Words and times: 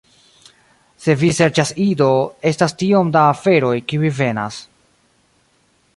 Se 1.03 1.15
vi 1.23 1.29
serĉas 1.39 1.73
Ido, 1.85 2.09
estas 2.53 2.75
tiom 2.81 3.11
da 3.19 3.27
aferoj, 3.35 3.75
kiuj 3.93 4.15
venas 4.23 4.59